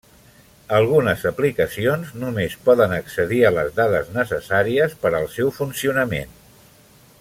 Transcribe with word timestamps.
Algunes 0.77 1.25
aplicacions 1.31 2.15
només 2.23 2.57
poden 2.69 2.97
accedir 2.97 3.43
a 3.45 3.53
les 3.59 3.71
dades 3.81 4.09
necessàries 4.19 4.97
per 5.05 5.13
al 5.21 5.31
seu 5.39 5.57
funcionament. 5.63 6.39